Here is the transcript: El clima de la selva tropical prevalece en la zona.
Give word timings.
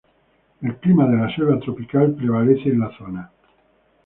El 0.63 0.77
clima 0.77 1.05
de 1.05 1.15
la 1.15 1.35
selva 1.35 1.59
tropical 1.59 2.15
prevalece 2.15 2.69
en 2.69 2.79
la 2.79 2.97
zona. 2.97 3.29